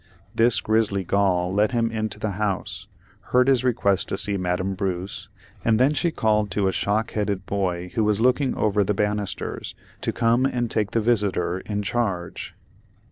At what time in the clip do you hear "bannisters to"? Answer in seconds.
8.95-10.11